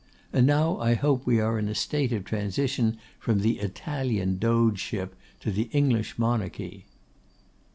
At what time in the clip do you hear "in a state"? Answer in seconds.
1.59-2.11